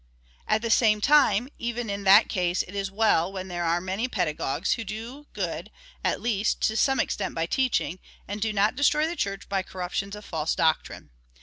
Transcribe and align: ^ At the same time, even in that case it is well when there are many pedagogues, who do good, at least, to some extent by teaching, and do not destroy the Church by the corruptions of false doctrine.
^ 0.01 0.03
At 0.47 0.63
the 0.63 0.71
same 0.71 0.99
time, 0.99 1.47
even 1.59 1.87
in 1.87 2.05
that 2.05 2.27
case 2.27 2.63
it 2.63 2.73
is 2.73 2.89
well 2.89 3.31
when 3.31 3.49
there 3.49 3.63
are 3.63 3.79
many 3.79 4.07
pedagogues, 4.07 4.71
who 4.71 4.83
do 4.83 5.27
good, 5.33 5.69
at 6.03 6.19
least, 6.19 6.59
to 6.61 6.75
some 6.75 6.99
extent 6.99 7.35
by 7.35 7.45
teaching, 7.45 7.99
and 8.27 8.41
do 8.41 8.51
not 8.51 8.75
destroy 8.75 9.05
the 9.05 9.15
Church 9.15 9.47
by 9.47 9.61
the 9.61 9.67
corruptions 9.69 10.15
of 10.15 10.25
false 10.25 10.55
doctrine. 10.55 11.11